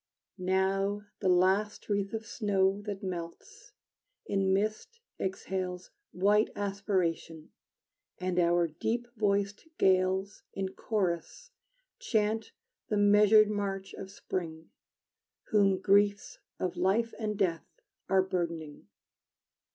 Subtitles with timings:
[0.39, 3.71] Now the last wreath of snow That melts,
[4.25, 7.51] in mist exhales White aspiration,
[8.17, 11.51] and our deep voiced gales In chorus
[11.99, 12.51] chant
[12.87, 14.71] the measured march of spring,
[15.49, 17.67] Whom griefs of life and death
[18.09, 18.87] Are burdening!